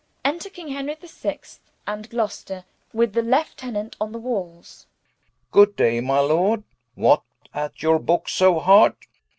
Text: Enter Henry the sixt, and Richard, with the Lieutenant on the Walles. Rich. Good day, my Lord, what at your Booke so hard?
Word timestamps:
Enter 0.25 0.49
Henry 0.55 0.95
the 0.95 1.07
sixt, 1.07 1.59
and 1.85 2.11
Richard, 2.11 2.63
with 2.91 3.13
the 3.13 3.21
Lieutenant 3.21 3.95
on 4.01 4.11
the 4.11 4.17
Walles. 4.17 4.87
Rich. 5.43 5.51
Good 5.51 5.75
day, 5.75 5.99
my 6.01 6.19
Lord, 6.21 6.63
what 6.95 7.21
at 7.53 7.83
your 7.83 7.99
Booke 7.99 8.27
so 8.27 8.57
hard? 8.59 8.95